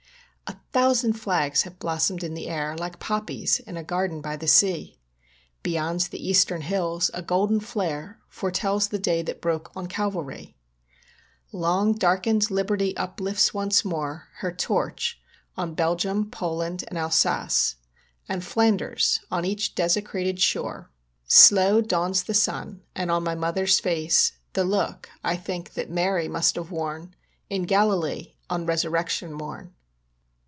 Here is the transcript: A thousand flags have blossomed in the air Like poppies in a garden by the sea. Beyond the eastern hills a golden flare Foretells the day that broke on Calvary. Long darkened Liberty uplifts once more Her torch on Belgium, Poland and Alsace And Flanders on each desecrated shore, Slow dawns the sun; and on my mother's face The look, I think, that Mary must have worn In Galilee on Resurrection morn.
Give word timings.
A 0.47 0.73
thousand 0.85 1.13
flags 1.13 1.61
have 1.63 1.79
blossomed 1.79 2.23
in 2.23 2.33
the 2.33 2.47
air 2.47 2.75
Like 2.75 2.99
poppies 2.99 3.59
in 3.59 3.75
a 3.77 3.83
garden 3.83 4.21
by 4.21 4.35
the 4.37 4.47
sea. 4.47 4.97
Beyond 5.63 6.01
the 6.11 6.25
eastern 6.27 6.61
hills 6.61 7.11
a 7.13 7.21
golden 7.21 7.59
flare 7.59 8.19
Foretells 8.29 8.87
the 8.87 8.97
day 8.99 9.21
that 9.21 9.41
broke 9.41 9.71
on 9.75 9.87
Calvary. 9.87 10.55
Long 11.53 11.93
darkened 11.93 12.49
Liberty 12.51 12.95
uplifts 12.97 13.53
once 13.53 13.83
more 13.85 14.29
Her 14.37 14.51
torch 14.51 15.21
on 15.57 15.73
Belgium, 15.73 16.29
Poland 16.29 16.83
and 16.87 16.97
Alsace 16.97 17.75
And 18.29 18.43
Flanders 18.43 19.19
on 19.29 19.43
each 19.45 19.75
desecrated 19.75 20.39
shore, 20.39 20.89
Slow 21.27 21.81
dawns 21.81 22.23
the 22.23 22.33
sun; 22.33 22.81
and 22.95 23.09
on 23.11 23.23
my 23.25 23.35
mother's 23.35 23.79
face 23.79 24.33
The 24.53 24.63
look, 24.65 25.09
I 25.21 25.35
think, 25.37 25.73
that 25.73 25.89
Mary 25.89 26.27
must 26.29 26.55
have 26.55 26.71
worn 26.71 27.13
In 27.49 27.63
Galilee 27.63 28.35
on 28.49 28.65
Resurrection 28.65 29.33
morn. 29.33 29.73